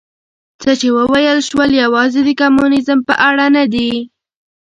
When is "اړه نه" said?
3.29-3.63